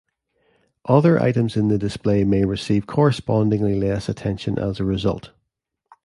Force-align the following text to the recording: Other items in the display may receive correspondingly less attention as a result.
Other 0.85 1.19
items 1.21 1.55
in 1.55 1.67
the 1.67 1.77
display 1.77 2.23
may 2.23 2.43
receive 2.43 2.87
correspondingly 2.87 3.79
less 3.79 4.09
attention 4.09 4.57
as 4.57 4.79
a 4.79 4.83
result. 4.83 5.29